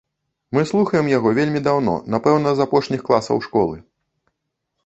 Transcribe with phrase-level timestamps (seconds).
[0.57, 3.77] Мы слухаем яго вельмі даўно, напэўна, з апошніх класаў школы.